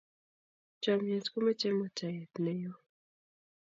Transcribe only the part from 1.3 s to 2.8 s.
ko mochei muitaiyet neo